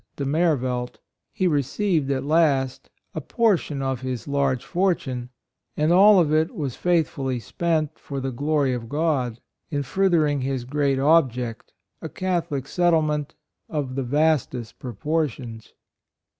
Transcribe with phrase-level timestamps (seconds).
[0.17, 0.99] 59 De Mervelt,
[1.31, 5.29] he received at last, a portion of his large fortune;
[5.77, 10.63] and all of it was faithfully spent for the glory of God, in furthering his
[10.63, 13.35] great object, a Catholic settlement
[13.69, 15.71] of the vastest proportions.